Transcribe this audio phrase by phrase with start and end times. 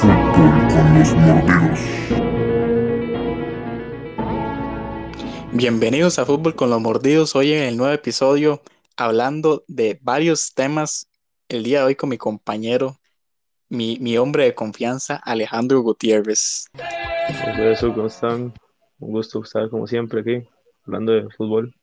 [0.00, 1.80] Fútbol con los mordidos.
[5.52, 7.34] Bienvenidos a Fútbol con los Mordidos.
[7.34, 8.60] Hoy en el nuevo episodio
[8.98, 11.08] hablando de varios temas.
[11.48, 12.98] El día de hoy con mi compañero,
[13.70, 16.66] mi, mi hombre de confianza, Alejandro Gutiérrez.
[17.58, 18.52] Eso, ¿cómo están?
[18.98, 20.46] Un gusto estar como siempre aquí,
[20.84, 21.74] hablando de fútbol.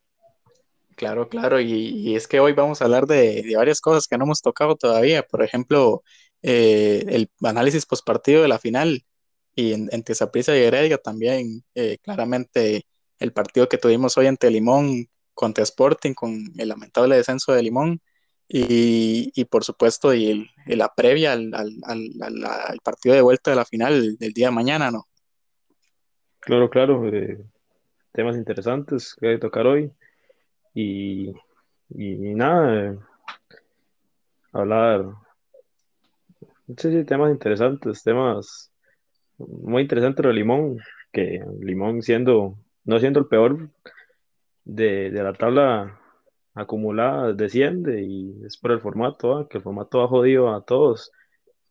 [0.96, 4.20] Claro, claro, y, y es que hoy vamos a hablar de, de varias cosas que
[4.20, 5.24] no hemos tocado todavía.
[5.24, 6.04] Por ejemplo,
[6.44, 9.04] eh, el análisis postpartido de la final
[9.56, 12.86] y en, entre Saprissa y Heredia también, eh, claramente
[13.20, 18.02] el partido que tuvimos hoy ante Limón contra Sporting con el lamentable descenso de Limón
[18.48, 23.58] y, y por supuesto y, el- la previa al, al- al- partido de vuelta de
[23.58, 25.08] la final del día de mañana, ¿no?
[26.42, 27.40] Claro, claro, eh,
[28.12, 29.92] temas interesantes que hay que tocar hoy.
[30.76, 31.30] Y,
[31.90, 32.98] y nada,
[34.52, 35.06] hablar,
[36.68, 38.72] sí, sí, temas interesantes, temas
[39.38, 40.80] muy interesantes de Limón,
[41.12, 43.70] que Limón siendo, no siendo el peor
[44.64, 46.00] de, de la tabla
[46.54, 49.48] acumulada, desciende y es por el formato, ¿ah?
[49.50, 51.12] Que el formato ha jodido a todos,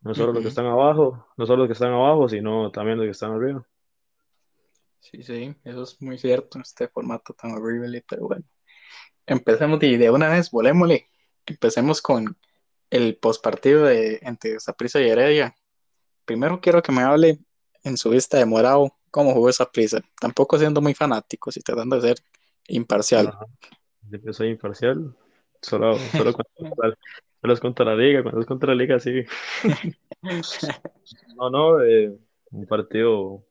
[0.01, 3.07] no solo los que están abajo, no solo los que están abajo, sino también los
[3.07, 3.67] que están arriba.
[4.99, 8.45] Sí, sí, eso es muy cierto, este formato tan horrible, pero bueno.
[9.27, 11.09] Empecemos de, de una vez, volémosle.
[11.47, 12.37] Empecemos con
[12.93, 15.57] el postpartido de entre Saprissa y Heredia.
[16.27, 17.39] Primero quiero que me hable
[17.85, 20.01] en su vista de morado cómo jugó Saprissa.
[20.21, 22.19] Tampoco siendo muy fanático, si tratando de ser
[22.69, 23.29] imparcial.
[23.29, 23.47] Ajá.
[24.11, 25.17] Yo soy imparcial,
[25.63, 29.25] solo, solo cuando, es contra la liga, cuando es contra la liga, sí.
[31.35, 32.15] No, no, eh,
[32.51, 33.45] un partido,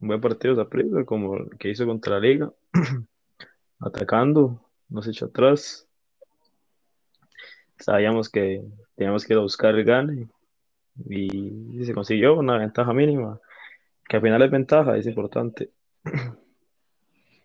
[0.00, 2.52] un buen partido Saprissa, como el que hizo contra la liga,
[3.80, 5.85] atacando, no se echó atrás.
[7.78, 8.62] Sabíamos que
[8.96, 10.28] teníamos que ir a buscar el gane
[11.08, 13.40] y se consiguió una ventaja mínima,
[14.08, 15.72] que al final es ventaja, es importante.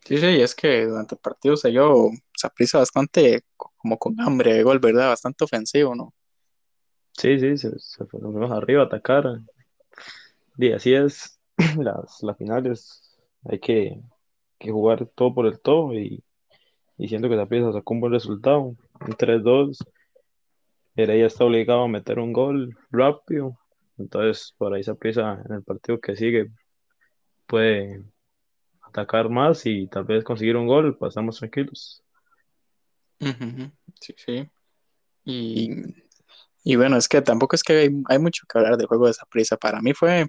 [0.05, 4.53] Sí, sí, es que durante el partido se yo Saprissa bastante co- como con hambre
[4.53, 5.09] de gol, ¿verdad?
[5.09, 6.13] Bastante ofensivo, ¿no?
[7.13, 9.39] Sí, sí, se, se fuimos arriba a atacar.
[10.57, 11.39] Y así es,
[11.79, 14.01] las, las finales hay que,
[14.59, 16.23] que jugar todo por el todo y,
[16.97, 18.77] y siento que Saprissa sacó un buen resultado, un
[19.17, 19.79] 3-2,
[20.95, 23.57] Heredia está obligado a meter un gol rápido,
[23.97, 26.51] entonces por ahí Saprissa en el partido que sigue
[27.47, 28.03] puede
[28.81, 32.03] atacar más y tal vez conseguir un gol, pues estamos tranquilos.
[33.99, 34.49] Sí, sí.
[35.25, 35.69] Y,
[36.63, 39.13] y bueno, es que tampoco es que hay, hay mucho que hablar del juego de
[39.13, 39.57] Saprissa.
[39.57, 40.27] Para mí fue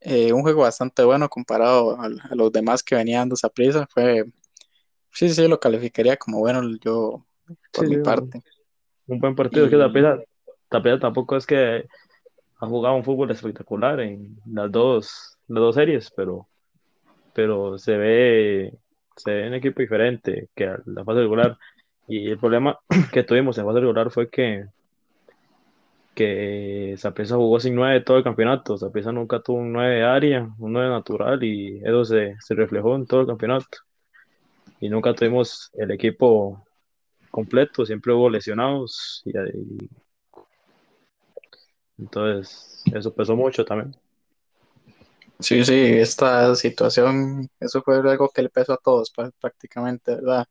[0.00, 3.86] eh, un juego bastante bueno comparado a, a los demás que venían dando Saprissa.
[3.90, 4.24] Fue,
[5.12, 7.26] sí, sí, lo calificaría como bueno yo
[7.72, 8.42] por Sí, mi parte.
[9.06, 10.18] Un buen partido, es que Y Saprissa,
[10.70, 11.86] Saprissa tampoco es que
[12.60, 16.48] ha jugado un fútbol espectacular en las dos, las dos series, pero,
[17.34, 18.74] pero se ve,
[19.16, 21.58] se ve un equipo diferente que la fase regular.
[22.06, 22.78] Y el problema
[23.12, 24.66] que tuvimos en fase regular fue que,
[26.14, 28.76] que Saprissa jugó sin nueve todo el campeonato.
[28.78, 32.94] Saprissa nunca tuvo un nueve de área, un nueve natural, y eso se, se reflejó
[32.96, 33.78] en todo el campeonato.
[34.80, 36.63] Y nunca tuvimos el equipo
[37.34, 39.90] completo, siempre hubo lesionados, y, y
[41.98, 43.92] entonces eso pesó mucho también.
[45.40, 50.46] sí, sí, esta situación, eso fue algo que le pesó a todos prácticamente, ¿verdad?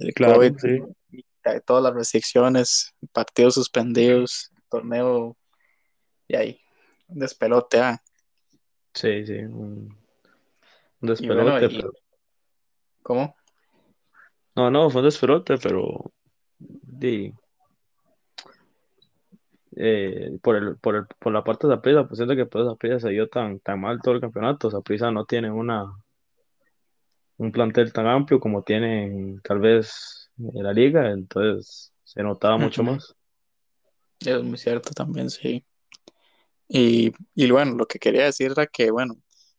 [0.00, 0.82] El Claro, COVID, sí.
[1.12, 1.24] y
[1.64, 5.36] todas las restricciones, partidos suspendidos, torneo
[6.26, 6.60] y ahí,
[7.06, 8.02] un despelote, ah.
[8.94, 9.96] Sí, sí, un,
[11.02, 11.92] un Y bueno, despelote, y pero
[13.04, 13.36] ¿cómo?
[14.56, 16.12] no, no, fue un despelote, pero
[16.98, 17.32] di,
[19.76, 23.00] eh, por el, por el, por la parte de Saprissa, pues siento que por Saprissa
[23.00, 24.70] se dio tan, tan mal todo el campeonato.
[24.70, 25.84] Saprissa no tiene una,
[27.36, 32.82] un plantel tan amplio como tiene tal vez en la liga, entonces se notaba mucho
[32.82, 33.14] más.
[34.20, 35.64] Es muy cierto también, sí.
[36.68, 39.14] Y, y bueno, lo que quería decir era que, bueno,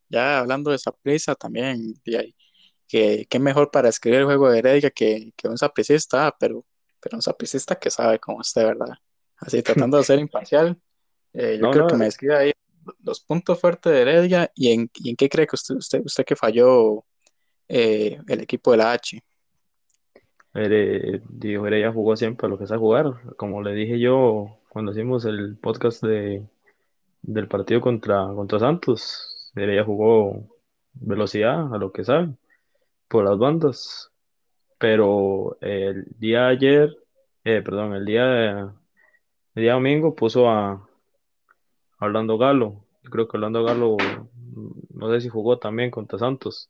[0.10, 1.94] ya hablando de Saprissa también,
[2.88, 6.66] que qué mejor para escribir el juego de Heredia que, que un sapricista, pero,
[7.00, 8.96] pero un sapricista que sabe cómo está, ¿verdad?
[9.38, 10.80] Así, tratando de ser imparcial,
[11.34, 12.52] eh, yo No, creo que no, me describa ahí
[13.04, 16.26] los puntos fuertes de Heredia y en, y en qué cree que usted, usted, usted
[16.26, 17.06] que falló
[17.68, 19.22] eh, el equipo de la H.
[21.30, 25.26] Digo, Heredia jugó siempre a lo que sabe jugar, como le dije yo cuando hicimos
[25.26, 26.44] el podcast de,
[27.22, 30.48] del partido contra, contra Santos, Heredia jugó
[30.94, 32.34] velocidad a lo que sabe,
[33.08, 34.12] por las bandas,
[34.78, 36.96] pero el día ayer,
[37.44, 38.74] eh, perdón, el día,
[39.56, 40.88] día domingo puso a,
[42.00, 43.98] Orlando Galo, Yo creo que Orlando Galo,
[44.94, 46.70] no sé si jugó también contra Santos.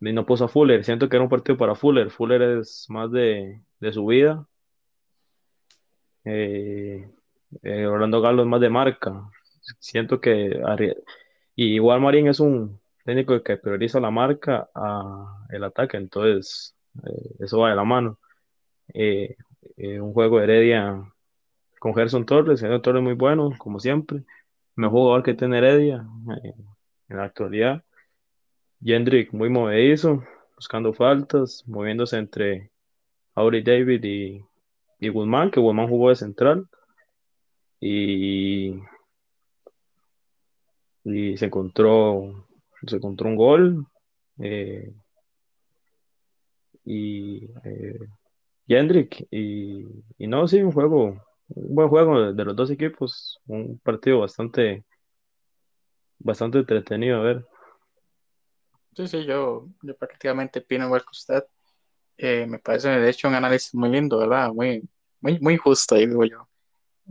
[0.00, 0.84] Y no puso a Fuller.
[0.84, 2.10] Siento que era un partido para Fuller.
[2.10, 4.46] Fuller es más de, de su vida.
[6.24, 7.10] Eh,
[7.62, 9.30] eh, Orlando Galo es más de marca.
[9.78, 10.60] Siento que
[11.56, 16.74] y igual Marín es un técnico que prioriza la marca a el ataque, entonces
[17.04, 18.18] eh, eso va de la mano.
[19.76, 21.02] un juego de Heredia
[21.78, 24.24] con Gerson Torres, Gerson Torres muy bueno, como siempre.
[24.76, 26.06] Mejor jugador que tiene Heredia
[27.08, 27.82] en la actualidad.
[28.82, 30.24] Jendrik muy movedizo,
[30.56, 32.70] buscando faltas, moviéndose entre
[33.34, 34.44] Auri David y,
[34.98, 36.66] y Guzmán, que Guzmán jugó de central.
[37.80, 38.74] Y,
[41.04, 42.46] y se encontró
[42.86, 43.86] se encontró un gol
[44.38, 44.92] eh,
[46.90, 47.98] y eh,
[48.66, 49.84] Jendrik y,
[50.18, 54.84] no sí un juego un buen juego de, los dos equipos un partido bastante
[56.18, 57.46] bastante entretenido a ver
[58.96, 61.44] Sí, sí, yo, yo prácticamente opino igual que usted.
[62.16, 64.52] Eh, me parece, de hecho, un análisis muy lindo, ¿verdad?
[64.52, 64.82] Muy,
[65.20, 66.48] muy, muy justo, digo yo.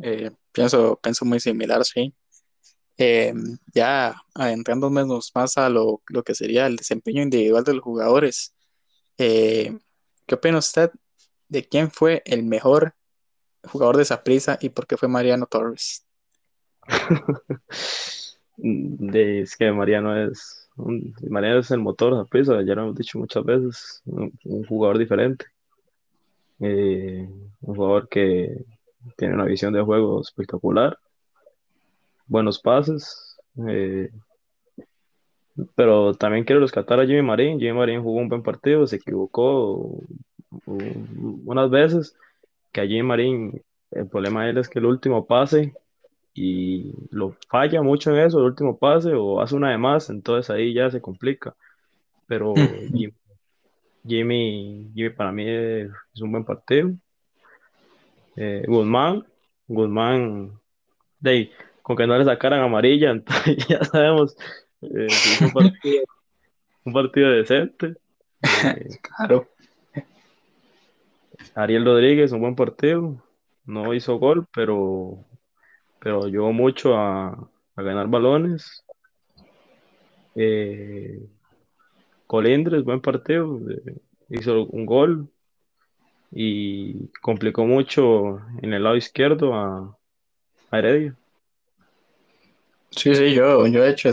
[0.03, 2.13] Eh, pienso, pienso muy similar, sí.
[2.97, 3.33] Eh,
[3.73, 8.53] ya adentrándonos más a lo, lo, que sería el desempeño individual de los jugadores,
[9.19, 10.91] ¿qué opina usted
[11.49, 12.95] de quién fue el mejor
[13.63, 16.05] jugador de esa prisa y por qué fue Mariano Torres?
[18.57, 20.59] de, es que Mariano es
[21.29, 24.31] Mariano es el motor de ya lo hemos dicho muchas veces, un,
[24.65, 25.45] jugador diferente,
[26.61, 27.27] eh,
[27.61, 28.65] un jugador que
[29.17, 30.97] tiene una visión de juego espectacular,
[32.27, 33.37] buenos pases,
[33.67, 34.09] eh,
[35.75, 37.59] pero también quiero rescatar a Jimmy Marín.
[37.59, 40.01] Jimmy Marín jugó un buen partido, se equivocó
[40.65, 42.15] unas veces,
[42.71, 43.61] que a Jimmy Marín
[43.91, 45.73] el problema de él es que el último pase
[46.33, 50.49] y lo falla mucho en eso, el último pase, o hace una de más, entonces
[50.49, 51.55] ahí ya se complica.
[52.27, 52.53] Pero
[54.05, 55.89] Jimmy, Jimmy, para mí es,
[56.21, 56.91] un buen partido.
[58.35, 59.25] Eh, Guzmán,
[59.67, 60.59] Guzmán,
[61.19, 61.51] de,
[61.81, 64.37] con que no le sacaran amarilla, entonces ya sabemos
[64.81, 65.07] eh,
[65.41, 66.03] un, partido,
[66.85, 67.95] un partido decente.
[68.41, 69.47] Eh, claro.
[71.55, 73.21] Ariel Rodríguez, un buen partido.
[73.65, 75.25] No hizo gol, pero
[75.99, 78.83] pero ayudó mucho a, ganar balones.
[80.35, 81.29] Eh,
[82.27, 83.59] Colindres, buen partido,
[84.29, 85.29] hizo un gol
[86.31, 89.95] y complicó mucho en el lado izquierdo a,
[90.71, 91.15] Heredia.
[92.91, 94.09] Sí, sí, yo, yo de hecho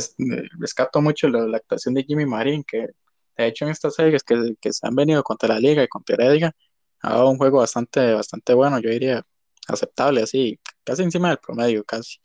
[0.59, 2.89] rescato mucho la, actuación de Jimmy Marín, que
[3.37, 6.15] de hecho en estas series que, que se han venido contra la Liga y contra
[6.17, 6.53] Heredia,
[7.01, 9.25] ha dado un juego bastante, bastante bueno, yo diría
[9.69, 12.19] aceptable, así, casi encima del promedio, casi.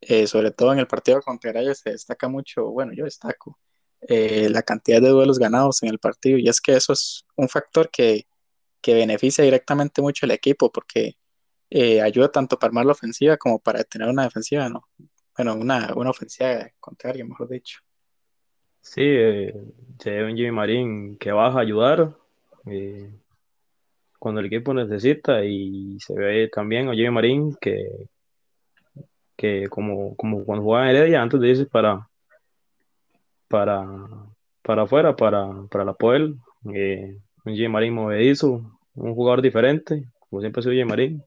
[0.00, 3.58] Eh, sobre todo en el partido contra Rayos se destaca mucho, bueno, yo destaco
[4.02, 7.48] eh, la cantidad de duelos ganados en el partido y es que eso es un
[7.48, 8.26] factor que,
[8.86, 11.16] beneficia directamente mucho al equipo porque
[11.70, 14.86] eh, ayuda tanto para armar la ofensiva como para tener una defensiva, ¿no?
[15.36, 17.80] Bueno, una, una ofensiva contraria, mejor dicho.
[18.80, 19.00] Sí,
[19.98, 22.14] se ve un Jimmy Marín que baja a ayudar
[24.18, 28.08] cuando el equipo necesita y se ve también a Jimmy Marín que,
[29.36, 32.08] que como, como cuando jugaba en Heredia, antes de para,
[33.48, 33.86] para,
[34.62, 36.36] para afuera, para, para la Poel,
[36.72, 41.24] eh, un Jimmy Marín movedizo, un jugador diferente, como siempre soy Jimmy Marín,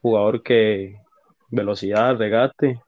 [0.00, 1.00] jugador que
[1.48, 2.80] velocidad, regate,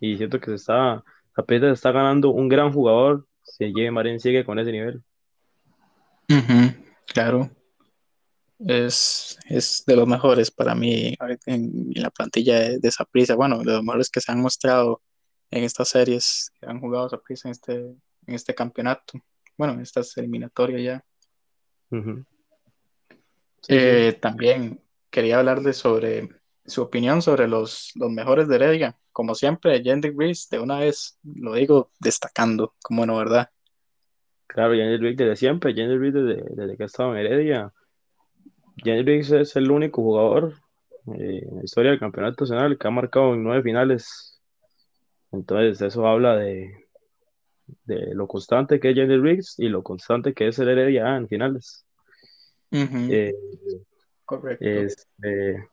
[0.00, 1.02] y siento que se está,
[1.34, 5.02] apenas está ganando un gran jugador si Jimmy Marín sigue con ese nivel.
[7.06, 7.50] claro
[8.58, 11.14] es, es de los mejores para mí
[11.46, 13.34] en, la plantilla de, prisa.
[13.34, 15.02] Bueno, de los mejores que se han mostrado
[15.50, 19.20] en estas series que han jugado esa prisa en este, en este campeonato.
[19.56, 21.04] Bueno, en estas eliminatorias ya.
[23.68, 24.80] Eh, también
[25.10, 26.28] quería hablarle sobre
[26.66, 28.96] su opinión sobre los, los mejores de Heredia.
[29.12, 33.50] Como siempre, Jendrik Reese, de una vez lo digo destacando, como no, ¿verdad?
[34.46, 37.72] Claro, Jendrik Reese desde siempre, Jendrik Reese desde, desde que ha estado en Heredia
[38.76, 40.54] Jens es el único jugador
[41.18, 44.40] eh, en la historia del campeonato nacional que ha marcado en nueve finales.
[45.32, 46.86] Entonces, eso habla de,
[47.84, 51.28] de lo constante que es Jenny Riggs y lo constante que es el Heredia en
[51.28, 51.84] finales.
[52.70, 53.32] Eh,
[54.24, 54.64] Correcto.
[54.64, 55.68] Este,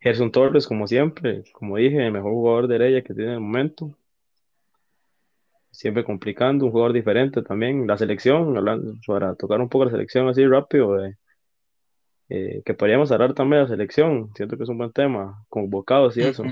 [0.00, 3.40] Gerson Torres, como siempre, como dije, el mejor jugador de Heredia que tiene en el
[3.40, 3.94] momento.
[5.70, 7.86] Siempre complicando, un jugador diferente también.
[7.86, 8.54] La selección,
[9.06, 11.16] para tocar un poco la selección así rápido, eh,
[12.28, 16.16] eh, que podríamos hablar también de la selección, siento que es un buen tema, convocados
[16.16, 16.44] y eso.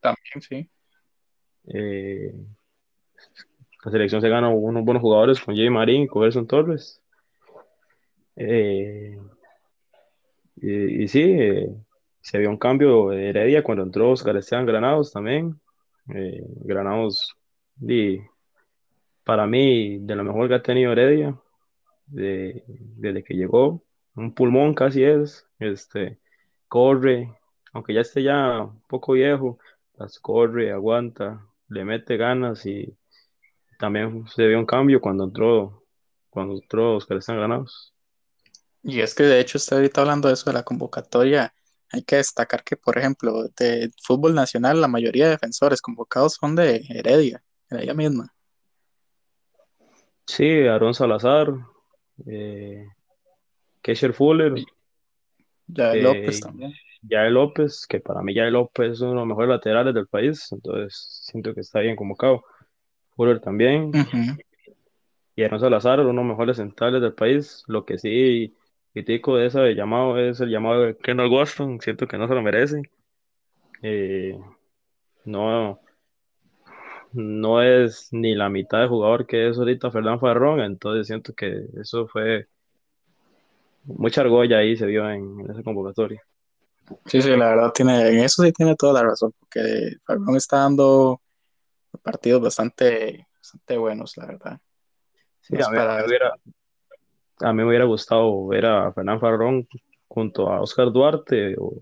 [0.00, 0.70] También, sí.
[1.68, 2.34] Eh,
[3.84, 7.00] la selección se gana unos buenos jugadores con Jay Marín y con Gerson Torres.
[8.36, 9.18] Eh,
[10.56, 11.68] y, y, sí, eh,
[12.22, 15.60] se vio un cambio de Heredia cuando entró Oscar Esteban Granados también.
[16.14, 17.36] Eh, Granados,
[17.80, 18.20] y,
[19.24, 21.36] para mí, de lo mejor que ha tenido Heredia
[22.06, 23.82] de, desde que llegó.
[24.14, 25.46] Un pulmón casi es.
[25.58, 26.20] Este,
[26.68, 27.36] corre,
[27.72, 29.58] aunque ya esté ya un poco viejo,
[29.94, 32.96] las corre, aguanta, le mete ganas y
[33.78, 35.84] también se vio un cambio cuando entró,
[36.30, 37.92] cuando entró Oscar Están Granados.
[38.82, 41.54] Y es que de hecho usted ahorita hablando de eso de la convocatoria,
[41.92, 46.56] hay que destacar que, por ejemplo, de fútbol nacional, la mayoría de defensores convocados son
[46.56, 48.32] de Heredia, Heredia misma.
[50.26, 51.52] Sí, Aaron Salazar,
[52.26, 52.86] eh,
[53.82, 54.54] Kesher Fuller,
[55.66, 56.72] ya eh, López también.
[57.02, 60.50] Yael López, que para mí Yael López es uno de los mejores laterales del país,
[60.52, 62.44] entonces siento que está bien convocado.
[63.16, 63.90] Fuller también.
[65.34, 67.64] Y Aaron Salazar, uno de los mejores centrales del país.
[67.66, 68.54] Lo que sí
[68.92, 72.42] critico de ese llamado es el llamado de Kendall Waston, siento que no se lo
[72.42, 72.82] merece.
[73.82, 74.38] Eh,
[75.24, 75.80] no,
[77.12, 81.66] no es ni la mitad de jugador que es ahorita Fernán Farrón, entonces siento que
[81.80, 82.46] eso fue
[83.84, 86.22] mucha argolla ahí se vio en, en esa convocatoria.
[87.06, 90.58] Sí, sí, la verdad tiene, en eso sí tiene toda la razón, porque Farrón está
[90.58, 91.20] dando
[92.02, 94.60] partidos bastante, bastante buenos, la verdad.
[95.40, 96.34] Sí, No a mí, para- me hubiera,
[97.42, 99.68] a mí me hubiera gustado ver a Fernán Farrón
[100.08, 101.74] junto a Oscar Duarte o,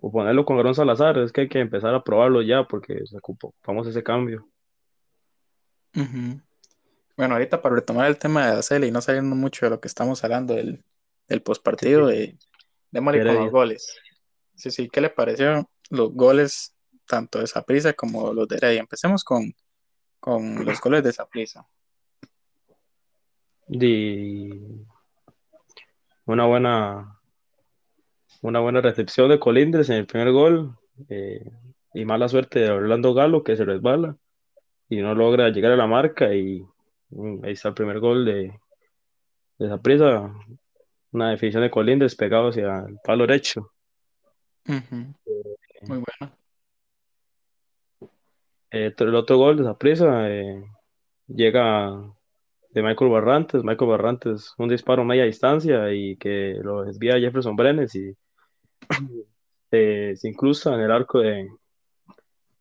[0.00, 3.88] o ponerlo con Aaron Salazar, es que hay que empezar a probarlo ya porque a
[3.88, 4.48] ese cambio.
[5.94, 6.40] Ujú.
[7.16, 9.88] Bueno, ahorita para retomar el tema de Araceli y no saliendo mucho de lo que
[9.88, 10.84] estamos hablando del,
[11.28, 12.36] del postpartido, eh,
[12.90, 13.44] démosle con Heredia.
[13.44, 13.98] los goles.
[14.54, 16.74] Sí, sí, ¿qué le pareció los goles
[17.06, 18.80] tanto de Saprissa como los de Heredia?
[18.80, 19.54] Empecemos con,
[20.20, 21.66] con los goles de Saprissa.
[23.68, 24.50] Y
[26.26, 27.18] una buena,
[28.42, 30.76] una buena recepción de Colindres en el primer gol
[31.08, 31.50] eh,
[31.94, 34.16] y mala suerte de Orlando Galo que se resbala
[34.88, 36.64] y no logra llegar a la marca y
[37.10, 38.58] mm, ahí está el primer gol de,
[39.58, 40.32] de Saprissa,
[41.12, 43.72] una definición de Colindres pegado hacia el palo derecho.
[44.68, 45.14] Ujú.
[45.88, 46.36] Muy bueno.
[48.70, 50.64] Eh, el otro gol de Saprissa eh,
[51.28, 52.15] llega
[52.76, 53.64] de Michael Barrantes.
[53.64, 58.14] Michael Barrantes, un disparo a media distancia y que lo desvía Jefferson Brenes y
[59.70, 61.48] eh, se en el arco de,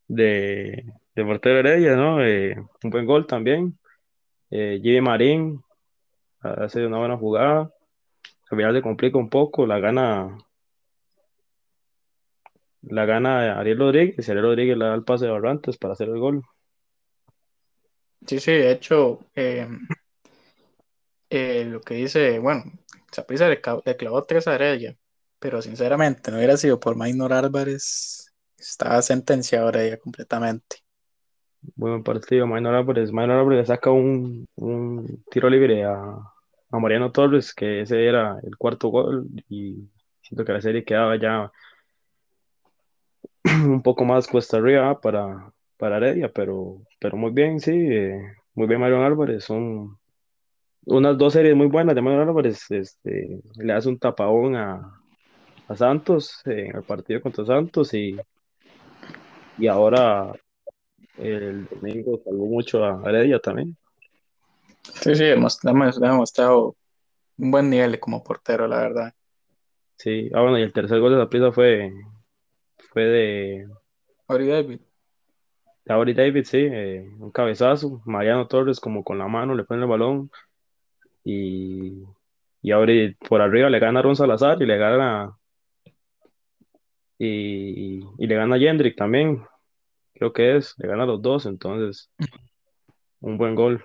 [0.07, 2.23] de, de ¿no?
[2.23, 3.77] Eh, un buen gol también.
[4.49, 5.61] Eh, Jimmy Marín
[6.39, 7.69] hace una buena jugada.
[8.49, 10.37] Al final se complica un poco, la gana
[12.83, 16.19] la gana Ariel Rodríguez Ariel Rodríguez le da el pase de Barrantes para hacer el
[16.19, 16.41] gol.
[18.25, 19.19] Sí, sí, de hecho,
[21.35, 22.63] eh, lo que dice, bueno,
[23.11, 24.97] Saprissa le, le clavó tres a Heredia,
[25.39, 30.77] pero sinceramente, no hubiera sido por Maynor Álvarez, estaba sentenciado Heredia completamente.
[31.75, 33.11] Buen partido, Maynor Álvarez.
[33.11, 35.95] Maynor Álvarez saca un, un tiro libre a,
[36.71, 39.89] a Mariano Torres, que ese era el cuarto gol, y
[40.21, 41.51] siento que la serie quedaba ya
[43.65, 48.19] un poco más cuesta arriba para, para Heredia, pero, pero muy bien, sí, eh,
[48.53, 49.43] muy bien Mariano Álvarez.
[49.45, 49.97] Son
[50.85, 52.69] unas dos series muy buenas de Mariano Álvarez.
[52.69, 55.01] Este, le hace un tapabón a,
[55.67, 58.17] a Santos eh, en el partido contra Santos y,
[59.57, 60.33] y ahora
[61.17, 63.75] el domingo salvó mucho a Heredia también.
[64.83, 66.75] Sí, sí, hemos, hemos demostrado
[67.37, 69.13] un buen nivel como portero, la verdad.
[69.97, 71.91] Sí, ah, bueno, y el tercer gol de Saprissa fue,
[72.91, 73.67] fue de,
[74.27, 74.79] Ori David.
[75.85, 79.81] de Aubrey David, sí, eh, un cabezazo, Mariano Torres como con la mano le pone
[79.81, 80.31] el balón
[81.25, 82.03] y,
[82.61, 85.35] y Aubrey por arriba le gana a Ron Salazar y le gana
[87.17, 89.43] y, y le gana a Jendrick también,
[90.13, 92.09] creo que es, le gana a los dos, entonces
[93.19, 93.83] un buen gol.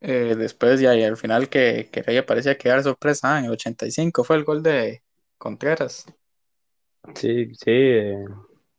[0.00, 4.24] Eh, después ya y al final que, que parecía quedar sorpresa, ah, en el 85
[4.24, 5.02] fue el gol de
[5.38, 6.06] Contreras.
[7.14, 8.24] Sí, sí, eh,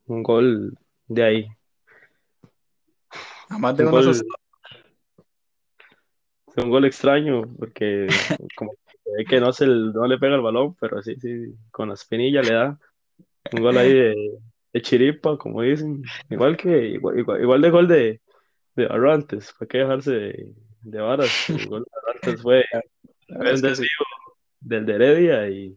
[0.06, 1.48] un gol de ahí,
[3.48, 4.26] A más de un uno gol.
[6.54, 8.08] Fue un gol extraño porque
[8.56, 8.72] como
[9.28, 12.52] que no, se, no le pega el balón, pero sí, sí, con la espinilla le
[12.52, 12.78] da
[13.52, 14.38] un gol ahí de,
[14.72, 18.20] de chiripa, como dicen, igual que igual, igual, igual de gol de,
[18.76, 20.52] de Barrantes, fue que dejarse de,
[20.82, 22.64] de varas, el gol de Barrantes fue,
[23.28, 23.88] un desvío
[24.60, 25.76] del de Heredia y,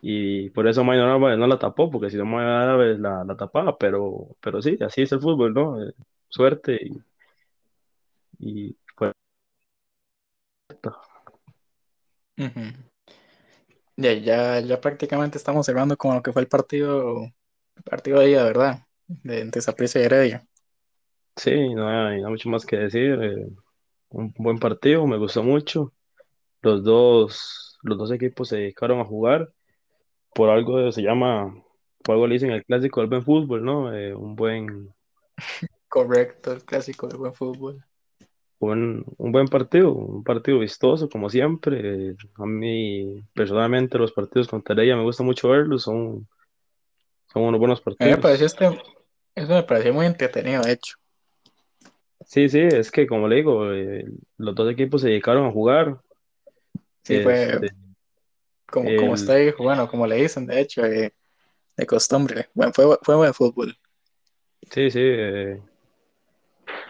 [0.00, 3.36] y por eso Maynor Álvarez no la tapó, porque si no Maynor Álvarez la, la
[3.36, 5.82] tapaba, pero, pero sí, así es el fútbol, ¿no?
[5.82, 5.92] Eh,
[6.28, 7.00] suerte y,
[8.38, 8.76] y
[12.36, 12.62] pues Ujú.
[13.96, 17.22] Ya, ya, ya prácticamente estamos cerrando con lo que fue el partido,
[17.76, 18.86] el partido de ida, ¿verdad?
[19.06, 20.46] De entre Saprissa y Heredia.
[21.36, 23.18] sí, no hay, no hay mucho más que decir.
[23.22, 23.46] eh,
[24.10, 25.92] un buen partido, me gustó mucho.
[26.62, 29.52] Los dos, los dos equipos se dedicaron a jugar.
[30.34, 31.54] Por algo se llama,
[32.04, 33.94] por algo le dicen el clásico del buen fútbol, ¿no?
[33.94, 34.94] Eh, un buen,
[35.88, 37.84] Correcto, el clásico de buen fútbol.
[38.58, 42.16] Buen, un buen partido, un partido vistoso, como siempre.
[42.36, 46.26] A mí, personalmente, los partidos contra ella me gusta mucho verlos, son,
[47.32, 48.78] son unos buenos A mí me pareció partidos.
[48.78, 48.82] este,
[49.34, 50.96] eso me pareció muy entretenido, de hecho.
[52.24, 54.04] Sí, sí, es que como le digo, eh,
[54.38, 56.00] los dos equipos se dedicaron a jugar.
[57.04, 57.68] Sí, fue Este,
[58.66, 61.14] como, como está ahí, bueno, como le dicen, de hecho, eh,
[61.76, 62.48] de costumbre.
[62.54, 63.78] Bueno, fue, fue buen fútbol.
[64.70, 65.62] sí, sí, eh,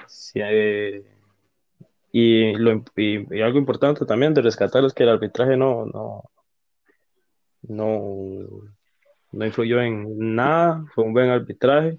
[0.07, 1.05] sí, eh,
[2.19, 6.23] y, lo, y, y algo importante también de rescatar es que el arbitraje no, no,
[7.61, 8.49] no,
[9.33, 11.99] no influyó en nada, fue un buen arbitraje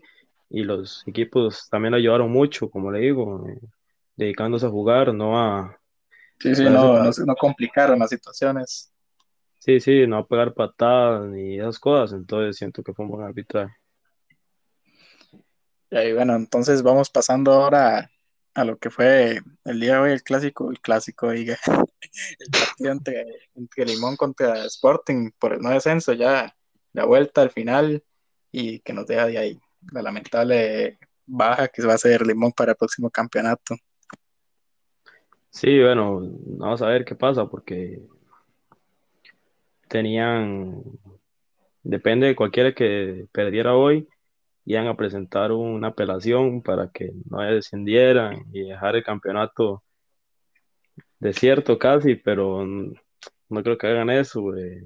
[0.50, 3.60] y los equipos también lo ayudaron mucho, como le digo, eh,
[4.16, 5.80] dedicándose a jugar, no a,
[6.40, 8.92] Sí, sí, no, no, no complicaron las situaciones.
[9.60, 13.24] sí, sí, no a pegar patadas ni esas cosas, entonces siento que fue un buen
[13.24, 13.72] arbitraje.
[15.92, 18.10] Y bueno, entonces vamos pasando ahora
[18.58, 21.60] a lo que fue el día de hoy, el clásico, el clásico, diga,
[22.40, 26.56] el partido entre, entre Limón contra Sporting por el no descenso, ya
[26.92, 28.04] la vuelta al final
[28.52, 29.60] y que nos deja de ahí
[29.92, 30.98] la lamentable
[31.28, 33.76] baja que va a ser Limón para el próximo campeonato.
[35.52, 38.02] Sí, bueno, vamos a ver qué pasa porque
[39.88, 40.82] tenían,
[41.84, 44.08] depende de cualquiera que perdiera hoy,
[44.68, 49.82] iban a presentar una apelación para que no descendieran y dejar el campeonato
[51.20, 54.54] desierto casi, pero no creo que hagan eso.
[54.58, 54.84] eh,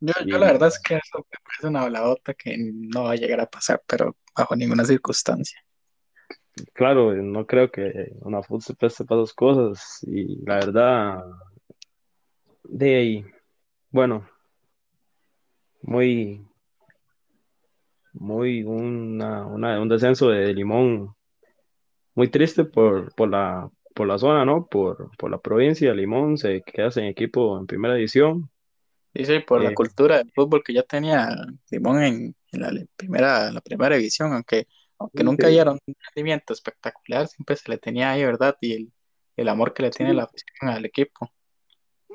[0.00, 3.16] Yo, yo la verdad es que eso me parece una habladota que no va a
[3.16, 5.60] llegar a pasar, pero bajo ninguna circunstancia.
[6.72, 10.00] claro, no creo que una fútbol se preste para esas cosas.
[10.02, 11.24] Y la verdad,
[12.64, 13.24] de ahí,
[13.90, 14.26] bueno,
[15.82, 16.46] muy,
[18.14, 21.14] muy una, una- un descenso de Limón
[22.14, 24.66] muy triste por, por la, por la zona, ¿no?
[24.66, 25.94] Por, por la provincia.
[25.94, 28.50] Limón se queda sin equipo en primera división.
[29.12, 31.28] Dice por la Eh, cultura del fútbol que ya tenía
[31.70, 34.68] Limón en, en la primera, la primera división, aunque,
[34.98, 38.56] aunque sí, nunca dieron un rendimiento espectacular, siempre se le tenía ahí, ¿verdad?
[38.60, 38.92] Y el,
[39.36, 41.32] el amor que le tiene la sí, afición al equipo.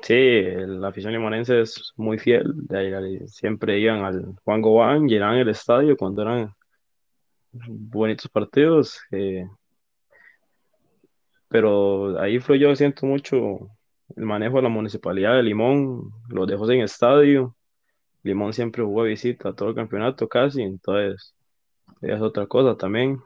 [0.02, 2.52] Sí, la afición limonense es muy fiel.
[3.26, 6.54] Siempre iban al Juan Gobán, llenaban el estadio cuando eran
[7.52, 9.00] bonitos partidos.
[9.10, 9.46] eh,
[11.48, 13.70] pero ahí yo siento mucho
[14.16, 17.56] el manejo de la municipalidad de Limón, los dejó sin estadio.
[18.22, 21.34] Limón siempre jugó de visita a todo el campeonato casi, entonces
[22.00, 23.20] es otra cosa también.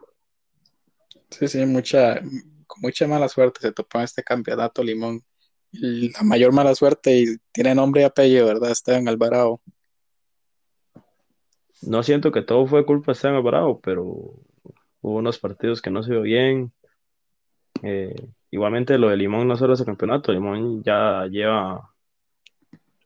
[1.30, 2.20] Sí, sí, mucha,
[2.66, 5.22] con mucha mala suerte se topó en este campeonato Limón.
[5.72, 8.70] La mayor mala suerte y tiene nombre y apellido, ¿verdad?
[8.70, 9.61] Esteban Alvarado.
[11.83, 16.02] No siento que todo fue culpa de Esteban Alvarado, pero hubo unos partidos que no
[16.02, 16.72] se vio bien.
[17.83, 18.14] Eh,
[18.50, 21.90] igualmente lo de Limón no solo es el campeonato, Limón ya lleva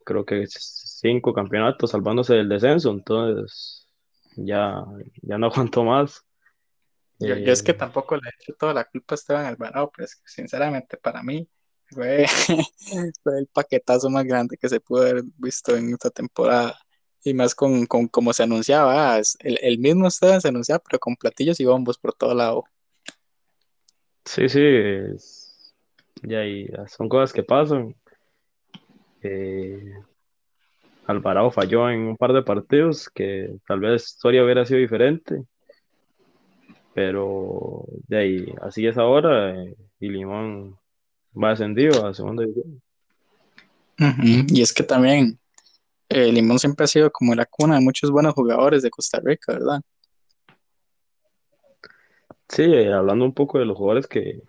[0.04, 3.88] creo que cinco campeonatos salvándose del descenso, entonces
[4.36, 4.84] ya,
[5.22, 6.24] ya no aguanto más.
[7.18, 9.90] Yo, yo es que Eh, tampoco le he hecho toda la culpa a Esteban Alvarado,
[9.94, 11.48] pero es que sinceramente para mí
[11.90, 12.26] fue,
[13.22, 16.78] fue el paquetazo más grande que se pudo haber visto en esta temporada.
[17.24, 21.16] Y más con, con como se anunciaba, el, el mismo Esteban se anunciaba, pero con
[21.16, 22.64] platillos y bombos por todo lado.
[24.24, 25.74] sí, sí, es-
[26.22, 27.94] y son cosas que pasan.
[29.22, 29.92] Eh,
[31.06, 35.44] Alvarado falló en un par de partidos que tal vez la historia hubiera sido diferente,
[36.94, 40.78] pero de ahí, así es ahora eh, y Limón
[41.34, 42.82] va ascendido a segunda división.
[44.48, 45.38] Y es que también
[46.08, 49.52] eh, Limón siempre ha sido como la cuna de muchos buenos jugadores de Costa Rica,
[49.52, 49.80] ¿verdad?
[52.48, 54.42] Sí, eh, hablando un poco de los jugadores que,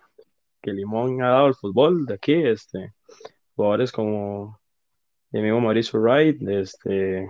[0.60, 2.92] que Limón ha dado al fútbol de aquí, este,
[3.54, 4.60] jugadores como
[5.30, 7.28] mi amigo Mauricio Wright, este,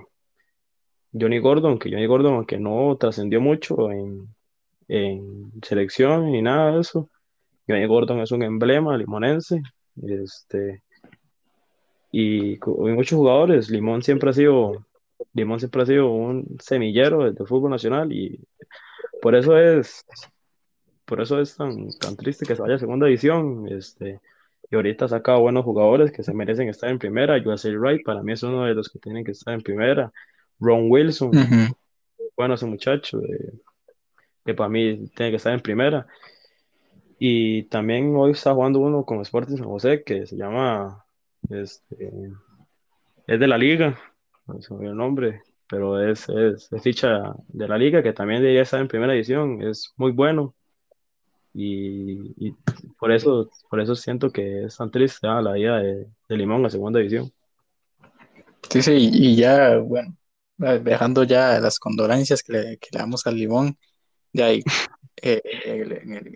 [1.12, 4.34] Johnny Gordon, que Johnny Gordon, aunque no trascendió mucho en,
[4.88, 7.08] en selección ni nada de eso,
[7.66, 9.62] Gordon es un emblema limonense,
[10.02, 10.82] este,
[12.12, 14.84] y, co- y muchos jugadores, Limón siempre ha sido
[15.32, 18.38] Limón siempre ha sido un semillero del fútbol nacional y
[19.22, 20.04] por eso es,
[21.04, 23.66] por eso es tan, tan triste que se vaya a segunda división.
[23.68, 24.20] Este,
[24.70, 27.42] y ahorita ha sacado buenos jugadores que se merecen estar en primera.
[27.42, 30.12] Jocelyn Wright, para mí es uno de los que tienen que estar en primera.
[30.60, 31.30] Ron Wilson,
[32.36, 33.52] bueno, ese muchacho, eh,
[34.44, 36.06] que para mí tiene que estar en primera.
[37.18, 41.04] Y también hoy está jugando uno con Sporting San José que se llama,
[41.48, 42.32] este,
[43.26, 43.98] es de la liga,
[44.46, 48.80] no sé el nombre, pero es, es, ficha de la liga que también debería estar
[48.80, 50.54] en primera edición, es muy bueno.
[51.54, 52.52] Y,
[52.98, 56.70] por eso por eso siento que es tan triste ah, la vida de, Limón a
[56.70, 57.32] segunda división.
[58.68, 60.14] Sí, sí, y ya, bueno,
[60.58, 63.78] dejando ya las condolencias que le, que le damos al Limón,
[64.32, 64.62] ya hay,
[65.22, 65.40] eh,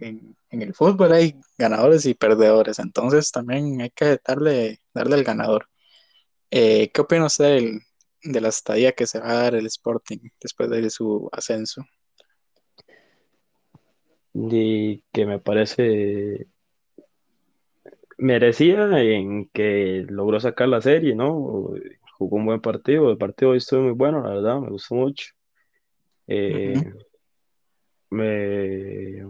[0.01, 5.69] en, el, fútbol hay ganadores y perdedores, entonces también hay que darle, darle al ganador.
[6.51, 7.63] Eh, ¿Qué opina usted
[8.23, 11.85] de la estadía que se va a dar el Sporting después de su ascenso?
[14.35, 16.47] Y que me parece
[18.21, 21.73] merecía en que logró sacar la serie, ¿no?
[22.19, 25.33] Jugó un buen partido, el partido hoy estuvo muy bueno, la verdad, me gustó mucho.
[26.27, 26.75] Eh,
[28.11, 29.25] me,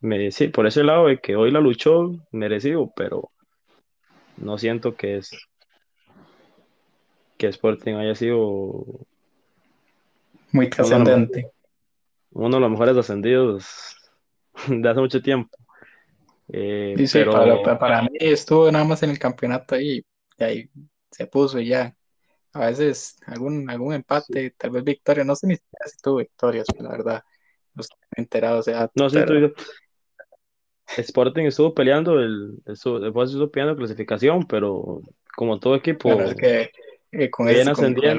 [0.00, 3.30] me, sí, por ese lado de que hoy la luchó, merecido, pero
[4.36, 5.30] no siento que es
[7.36, 8.84] que Sporting haya sido
[10.52, 11.50] muy trascendente.
[12.30, 13.96] Uno de los mejores ascendidos
[14.68, 15.56] de hace mucho tiempo.
[16.48, 20.04] Eh, sí, para, para, mí estuvo nada más en el campeonato ahí,
[20.38, 20.70] y ahí
[21.10, 21.94] se puso y ya.
[22.52, 26.66] A veces algún, algún empate, tal vez victoria, no sé ni siquiera si tuvo victorias,
[26.78, 27.22] la verdad.
[27.74, 28.90] No estoy enterado, o sea.
[28.94, 29.18] No, sí,
[30.96, 35.02] Sporting estuvo peleando, el, después estuvo peleando clasificación, pero
[35.34, 36.20] como todo equipo.
[36.20, 36.70] es que
[37.12, 37.64] eh, con, el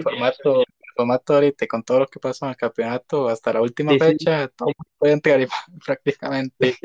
[0.04, 3.94] formato, el formato ahorita, con todo lo que pasó en el campeonato, hasta la última
[3.98, 5.40] fecha, todo puede entrar
[5.86, 6.78] prácticamente.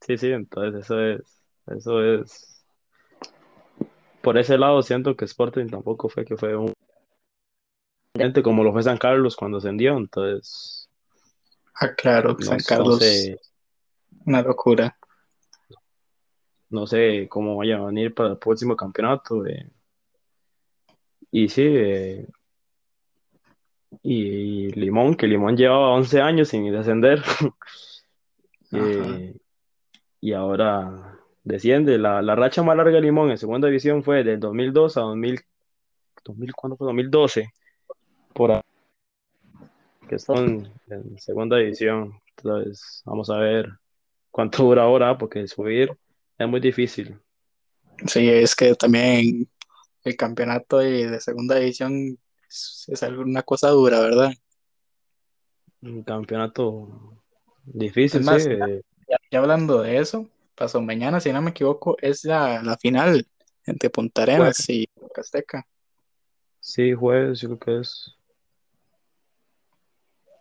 [0.00, 2.64] Sí, sí, entonces eso es, eso es,
[4.22, 6.72] por ese lado siento que Sporting tampoco fue que fue un
[8.16, 10.88] gente como lo fue San Carlos cuando ascendió, entonces.
[11.74, 13.00] Ah, claro, San Carlos.
[14.26, 14.96] Una locura.
[16.70, 19.44] No sé cómo vaya a venir para el próximo campeonato.
[19.46, 19.70] Eh.
[21.32, 22.26] Y sí, eh,
[24.02, 27.22] y Limón, que Limón llevaba 11 años sin descender.
[28.72, 29.34] eh,
[30.20, 31.98] y ahora desciende.
[31.98, 35.40] La, racha más larga de Limón en segunda división fue del 2002 a 2000,
[36.24, 36.86] 2000 ¿cuándo fue?
[36.86, 37.52] 2012,
[38.32, 38.60] por ahí,
[40.08, 42.20] que están en segunda división.
[42.36, 43.70] Entonces, vamos a ver
[44.30, 45.96] cuánto dura ahora, porque subir
[46.38, 47.18] es muy difícil.
[48.06, 49.48] Sí, es que también
[50.04, 54.32] el campeonato de, segunda división es, es, una cosa dura, ¿verdad?
[55.82, 57.20] Un campeonato
[57.64, 58.48] difícil, sí.
[59.30, 63.26] Ya, hablando de eso, pasó mañana, si no me equivoco, es la, final
[63.64, 65.66] entre Punta Arenas y Casteca.
[66.60, 68.16] Sí, jueves, yo creo que es.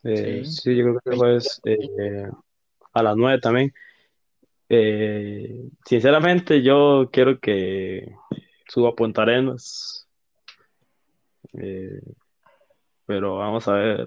[0.03, 0.75] Eh, sí.
[0.75, 2.29] yo creo que jueves eh,
[2.93, 3.73] a las nueve también.
[4.69, 8.15] Eh, sinceramente, yo quiero que
[8.67, 10.07] suba a Punta Arenas.
[13.05, 14.05] pero vamos a ver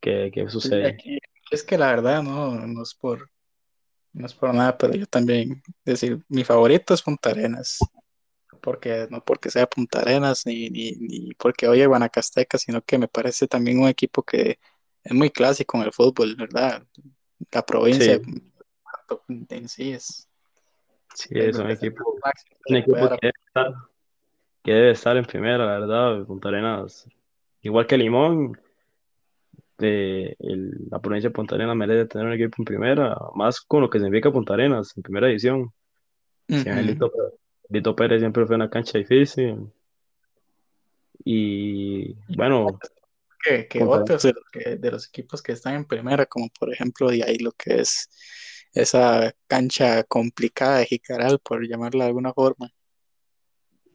[0.00, 0.96] qué, qué sucede.
[1.50, 3.30] Es que la verdad no, no es por
[4.12, 7.78] no es por nada, pero yo también decir, mi favorito es Punta Arenas.
[8.60, 13.08] Porque, no porque sea Punta Arenas ni, ni, ni porque oye Guanacasteca, sino que me
[13.08, 14.58] parece también un equipo que
[15.04, 16.82] es muy clásico en el fútbol, ¿verdad?
[17.52, 18.20] La provincia
[19.48, 20.28] en sí es.
[21.14, 22.04] Sí, es un equipo,
[22.68, 23.74] un equipo que, debe estar,
[24.62, 27.06] que debe estar en primera, la verdad, Punta Arenas.
[27.62, 28.58] Igual que Limón,
[29.78, 30.36] de
[30.90, 33.98] la provincia de Punta Arenas merece tener un equipo en primera, más con lo que
[33.98, 35.72] significa Punta Arenas en primera edición.
[36.46, 39.70] Lito, Pérez siempre fue una cancha difícil.
[41.24, 42.78] Y bueno.
[43.42, 47.52] Que, otros de los, equipos que están en primera, como por ejemplo de ahí lo
[47.52, 48.08] que es
[48.72, 52.70] esa cancha complicada de Jicaral, por llamarla de alguna forma.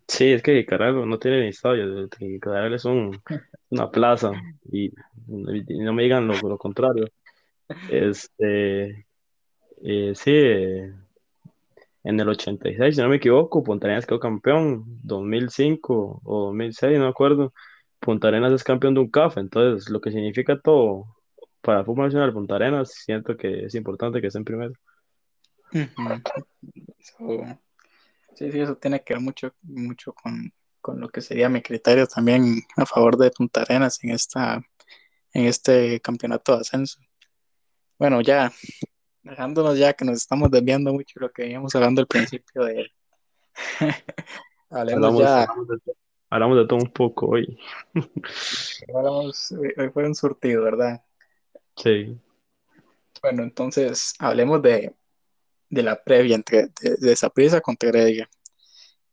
[0.07, 3.21] Sí, es que Jicaral no tiene ni estadio, Jicaral es un,
[3.69, 4.31] una plaza
[4.71, 4.91] y,
[5.27, 7.07] no me digan lo, contrario.
[7.89, 9.05] Este,
[9.83, 10.93] eh, sí, eh,
[12.03, 17.05] en el 86, si no me equivoco, Punta Arenas quedó campeón, 2005 o 2006, no
[17.05, 17.51] me acuerdo.
[18.05, 21.05] Punta Arenas es campeón de un CAF, entonces lo que significa todo
[21.61, 24.73] para el fútbol nacional Punta Arenas, siento que es importante que estén primero.
[28.35, 32.05] Sí, sí, eso tiene que ver mucho, mucho con, con lo que sería mi criterio
[32.05, 34.61] también a favor de Punta Arenas en esta
[35.33, 36.99] en este campeonato de ascenso.
[37.97, 38.51] Bueno, ya
[39.23, 42.91] dejándonos ya que nos estamos desviando mucho lo que veníamos hablando al principio de
[44.69, 45.47] hablamos, ya
[46.35, 47.57] hablamos, de, todo un poco hoy.
[48.93, 51.03] hoy fue un surtido, ¿verdad?
[51.75, 52.17] Sí.
[53.21, 54.93] Bueno, entonces hablemos de,
[55.69, 58.29] de la previa entre de, de contra Heredia.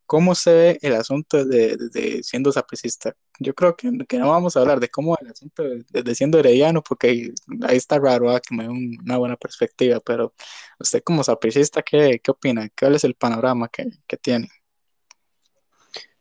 [0.06, 3.16] ¿Cómo se ve el asunto de, de, siendo sapricista?
[3.38, 6.82] Yo creo que, que, no vamos a hablar de cómo el asunto de, siendo herediano,
[6.82, 8.42] porque ahí, ahí está raro ¿verdad?
[8.46, 10.34] que me dé una buena perspectiva, pero
[10.78, 12.68] usted como sapricista, ¿qué, qué opina?
[12.78, 14.48] ¿Cuál es el panorama que, que tiene?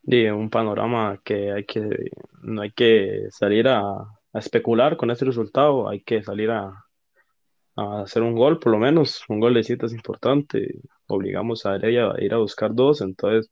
[0.04, 2.10] Sí, un panorama que hay que,
[2.42, 6.86] no hay que salir a, especular con ese resultado, hay que salir a,
[7.76, 10.80] hacer un gol, por lo menos, un gol de cita es importante.
[11.06, 13.50] Obligamos a Heredia a ir a buscar dos, entonces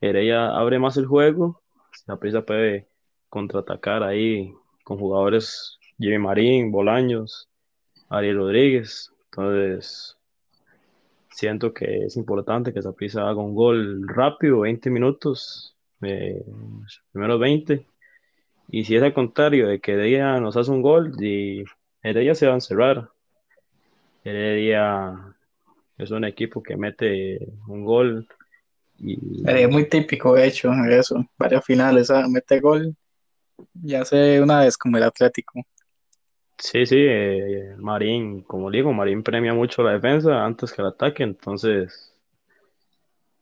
[0.00, 1.62] Heredia abre más el juego.
[2.06, 2.88] La prisa puede
[3.28, 4.52] contraatacar ahí
[4.84, 7.48] con jugadores Jimmy Marín, Bolaños,
[8.08, 9.12] Ariel Rodríguez.
[9.26, 10.16] Entonces,
[11.30, 15.73] siento que es importante que prisa haga un gol rápido, 20 minutos,
[16.06, 16.44] eh,
[17.12, 17.86] primeros 20.
[18.68, 21.64] Y si es al contrario de que Heredia nos hace un gol, y
[22.02, 23.10] Heredia se va a encerrar.
[24.24, 25.34] Heredia
[25.98, 27.38] es un equipo que mete
[27.68, 28.26] un gol.
[28.98, 29.42] Y...
[29.46, 31.24] Es muy típico, de hecho, eso.
[31.38, 32.28] Varias finales, ¿sabes?
[32.28, 32.94] mete gol.
[33.74, 35.62] Ya sé una vez como el Atlético.
[36.58, 41.22] Sí, sí, eh, Marín, como digo, Marín premia mucho la defensa antes que el ataque,
[41.24, 42.13] entonces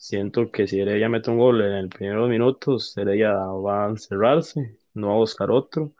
[0.02, 4.76] siento que si Heredia mete un gol en el primeros minutos, Heredia va a encerrarse,
[4.94, 5.92] no va a buscar otro,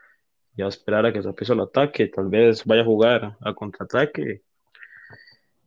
[0.56, 3.36] y va a esperar a que se empiece el ataque, tal vez vaya a jugar
[3.40, 4.42] a contraataque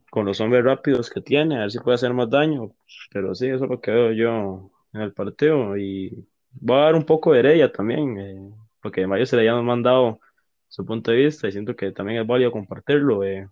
[0.09, 2.75] con los hombres rápidos que tiene, a ver si puede hacer más daño.
[3.11, 5.77] Pero sí, eso es lo que veo yo en el partido.
[5.77, 9.65] Y voy a dar un poco de Heredia también, eh, porque varios se le han
[9.65, 10.19] mandado
[10.67, 13.23] su punto de vista y siento que también es válido compartirlo.
[13.23, 13.49] Eh.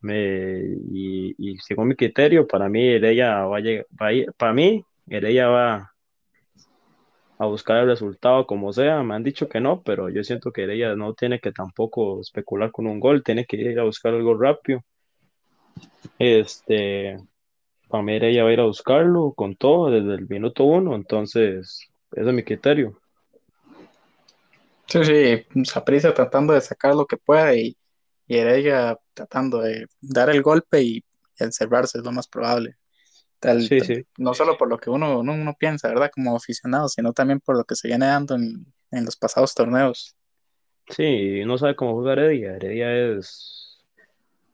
[0.00, 0.60] Me,
[0.92, 5.48] y, según mi criterio, para mí Heredia va a, va a ir, para mí Heredia
[5.48, 5.92] va
[7.38, 9.02] a buscar el resultado como sea.
[9.02, 12.70] Me han dicho que no, pero yo siento que Heredia no tiene que tampoco especular
[12.70, 14.82] con un gol, tiene que ir a buscar algo rápido
[16.18, 17.18] este,
[17.88, 22.28] Pamela ella va a ir a buscarlo con todo desde el minuto uno, entonces ese
[22.28, 22.98] es mi criterio.
[24.86, 27.76] Sí, sí, Saprisa tratando de sacar lo que pueda y,
[28.28, 31.04] y Heredia tratando de dar el golpe y,
[31.40, 32.76] encerrarse es lo más probable.
[33.38, 34.04] Tal, sí, sí.
[34.16, 36.10] No solo por lo que uno, uno, piensa, ¿verdad?
[36.12, 40.16] Como aficionado, sino también por lo que se viene dando en, en los pasados torneos.
[40.88, 42.56] Sí, no sabe cómo jugar Heredia.
[42.56, 43.84] Heredia es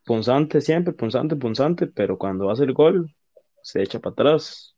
[0.05, 3.15] punzante siempre, punzante, punzante, pero cuando hace el gol
[3.63, 4.77] se echa para atrás.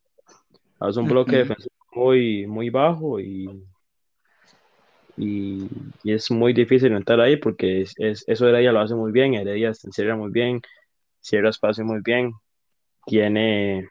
[0.79, 3.67] Hace un bloque defensivo muy, muy bajo y,
[5.17, 5.69] y,
[6.05, 9.75] es muy difícil entrar ahí porque es, es, eso Heredia lo hace muy bien, Heredia
[9.75, 10.61] se encierra muy bien,
[11.21, 12.33] cierra espacio muy bien,
[13.07, 13.89] tiene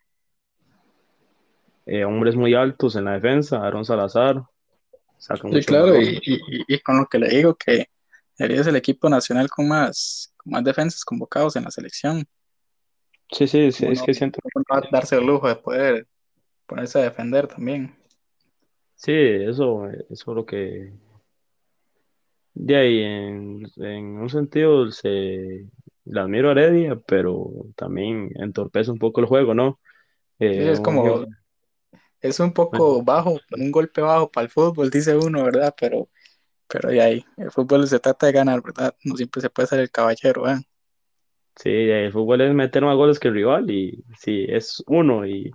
[1.86, 4.44] eh, hombres muy altos en la defensa, Aaron Salazar.
[5.18, 7.88] sí, claro, y, y, con lo que le digo que
[8.38, 12.26] Heredia es el equipo nacional con más más defensas convocados en la selección.
[13.32, 14.40] Sí, sí, sí es que siento.
[14.92, 16.08] darse el lujo de poder
[16.66, 17.96] ponerse a defender también.
[18.96, 20.94] Sí, eso, eso es lo que.
[22.56, 23.68] De ahí, en,
[24.18, 25.68] un sentido, se
[26.06, 29.80] la admiro a Heredia, pero también entorpece un poco el juego, ¿no?
[30.40, 31.26] Eh, es como.
[32.20, 35.76] Es un poco bajo, un golpe bajo para el fútbol, dice uno, ¿verdad?
[35.80, 36.10] Pero
[36.68, 38.96] pero de ahí, el fútbol se trata de ganar, ¿verdad?
[39.04, 40.58] No siempre se puede ser el caballero, ¿eh?
[41.58, 45.54] Sí, el fútbol es meter más goles que el rival y sí, es uno y,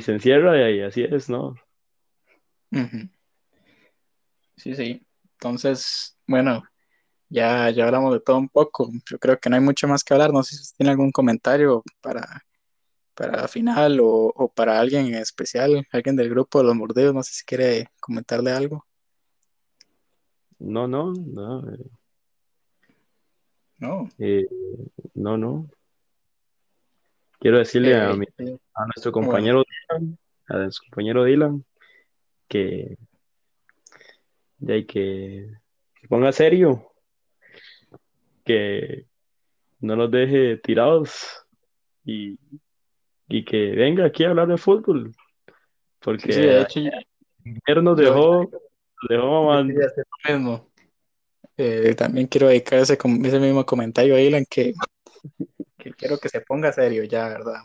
[0.00, 1.54] se encierra y ahí, así es, ¿no?
[4.56, 5.06] Sí, sí.
[5.34, 6.62] Entonces, bueno,
[7.28, 8.90] ya, ya hablamos de todo un poco.
[9.10, 10.32] Yo creo que no hay mucho más que hablar.
[10.32, 12.44] No sé si tiene algún comentario para,
[13.14, 17.14] para la final o, o para alguien en especial, alguien del grupo de los mordidos.
[17.14, 18.86] No sé si quiere comentarle algo.
[20.58, 21.72] No, no, no.
[21.72, 21.90] Eh.
[23.78, 24.08] No.
[24.18, 24.46] Eh,
[25.14, 25.68] no, no.
[27.40, 31.64] Quiero decirle a, eh, a nuestro compañero Dylan, a nuestro compañero Dylan,
[32.48, 32.98] que
[34.66, 35.67] hay que, que
[36.08, 36.92] ponga serio,
[38.44, 39.06] que
[39.80, 41.44] no nos deje tirados
[42.04, 42.38] y,
[43.28, 45.14] y que venga aquí a hablar de fútbol.
[46.00, 46.80] Porque sí, de hecho,
[47.82, 48.50] nos dejó
[50.28, 50.70] mismo.
[51.56, 54.72] Eh, también quiero dedicar ese, ese mismo comentario a Ilan que,
[55.76, 57.62] que quiero que se ponga serio ya, ¿verdad?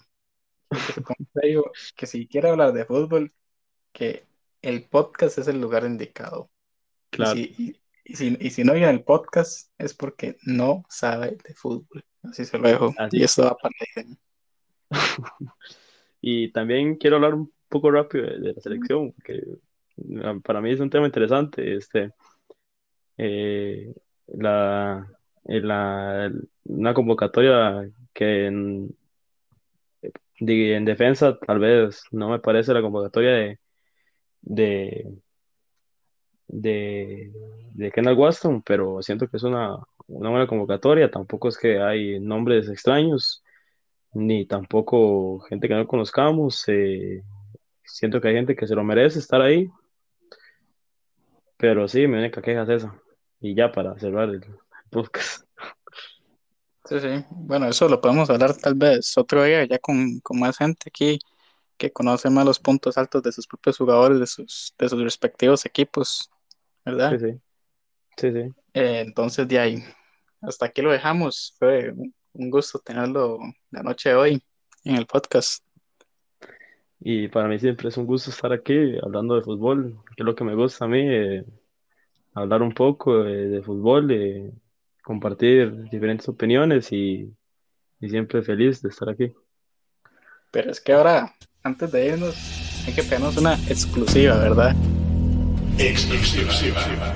[0.70, 3.32] Que se ponga serio, que si quiere hablar de fútbol,
[3.92, 4.26] que
[4.62, 6.50] el podcast es el lugar indicado.
[7.12, 7.40] Claro.
[7.40, 11.54] Y si, y, si, y si no oyen el podcast es porque no sabe de
[11.54, 12.04] fútbol.
[12.24, 12.94] Así se lo dejo.
[12.98, 13.18] Así.
[13.18, 13.74] Y esto va para.
[16.26, 19.44] Y también quiero hablar un poco rápido de, de la selección, que
[20.24, 21.76] ah, para mí es un tema interesante.
[21.76, 22.14] Este,
[23.18, 23.94] eh,
[24.28, 25.06] la,
[25.46, 26.32] en la,
[26.64, 28.96] una convocatoria que en,
[30.40, 33.60] en defensa tal vez no me parece la convocatoria de,
[34.42, 35.14] de,
[36.48, 37.32] de,
[37.74, 39.78] de Kendall Waston, pero siento que es una,
[40.08, 41.10] una buena convocatoria.
[41.12, 43.44] Tampoco es que hay nombres extraños,
[44.14, 46.64] ni tampoco gente que no conozcamos.
[46.68, 47.24] eh,
[47.84, 49.70] siento que hay gente que se lo merece estar ahí,
[51.58, 52.96] pero sí, mi única queja es esa.
[53.40, 54.44] Y ya para cerrar el
[54.90, 55.46] podcast.
[56.86, 57.26] Sí, sí.
[57.32, 61.20] Bueno, eso lo podemos hablar tal vez otro día, ya con, con más gente aquí
[61.78, 65.66] que conoce más los puntos altos de sus propios jugadores, de sus, de sus respectivos
[65.66, 66.30] equipos,
[66.86, 67.18] ¿verdad?
[67.18, 67.40] Sí, sí.
[68.18, 68.54] Sí, sí.
[68.74, 69.84] Eh, entonces, de ahí,
[70.42, 71.56] hasta aquí lo dejamos.
[71.58, 71.94] Fue
[72.34, 73.40] un gusto tenerlo
[73.72, 74.44] la noche de hoy
[74.84, 75.64] en el podcast.
[77.00, 80.36] Y para mí siempre es un gusto estar aquí hablando de fútbol, que es lo
[80.36, 81.44] que me gusta a mí, eh,
[82.34, 84.52] hablar un poco eh, de fútbol, eh,
[85.04, 87.30] compartir diferentes opiniones y,
[88.00, 89.34] y siempre feliz de estar aquí.
[90.52, 92.36] Pero es que ahora, antes de irnos,
[92.88, 94.74] hay que pegarnos una exclusiva, ¿verdad?
[95.78, 97.16] Exclusiva.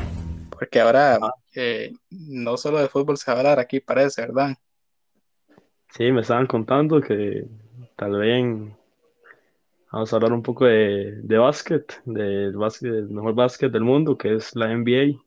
[0.50, 1.20] Porque ahora
[1.56, 4.58] eh, no solo de fútbol se va a hablar aquí, parece, ¿verdad?
[5.96, 7.46] Sí, me estaban contando que
[7.96, 8.43] tal vez
[9.91, 14.17] vamos a hablar un poco de, de básquet, del básquet, del mejor básquet del mundo,
[14.17, 15.20] que es la NBA.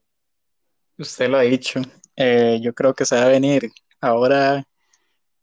[0.98, 1.80] Usted lo ha dicho.
[2.16, 4.66] Eh, yo creo que se va a venir ahora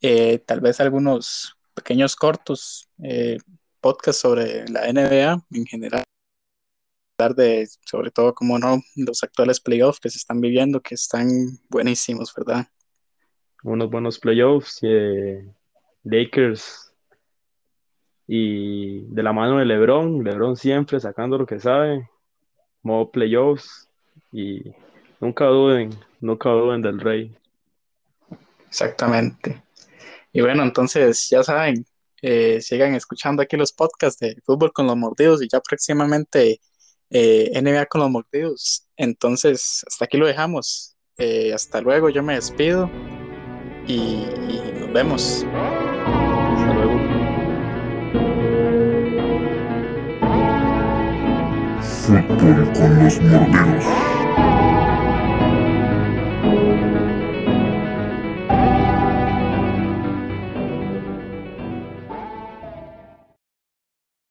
[0.02, 3.38] eh, tal vez algunos pequeños cortos, eh,
[3.82, 6.04] podcasts sobre la NBA en general,
[7.18, 11.28] de sobre todo, como no, los actuales playoffs que se están viviendo, que están
[11.70, 12.68] buenísimos, ¿verdad?
[13.64, 15.46] unos buenos playoffs, eh,
[16.04, 16.94] Lakers
[18.28, 22.10] y de la mano de LeBron, LeBron siempre sacando lo que sabe,
[22.84, 23.90] modo playoffs
[24.32, 24.74] y
[25.20, 27.36] nunca duden, nunca duden del Rey.
[28.68, 29.64] Exactamente.
[30.32, 31.86] Y bueno, entonces ya saben,
[32.22, 36.60] eh, sigan escuchando aquí los podcasts de Fútbol con los Mordidos y ya próximamente
[37.10, 38.88] eh, NBA con los Mordidos.
[38.96, 40.96] Entonces, hasta aquí lo dejamos.
[41.18, 42.90] Eh, hasta luego, yo me despido
[43.88, 45.46] y, y nos vemos.
[45.46, 46.98] Hasta luego.
[51.82, 53.86] Fútbol con los morderos.